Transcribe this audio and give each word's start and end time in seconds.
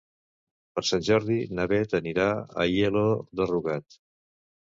Per 0.77 0.81
Sant 0.91 1.03
Jordi 1.09 1.37
na 1.59 1.65
Beth 1.73 1.93
anirà 1.99 2.25
a 2.31 2.39
Aielo 2.65 3.05
de 3.41 3.47
Rugat. 3.53 3.99